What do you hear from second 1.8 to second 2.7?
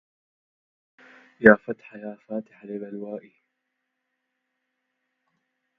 يا فاتحا